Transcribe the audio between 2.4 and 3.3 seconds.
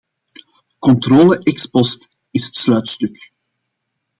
het sluitstuk.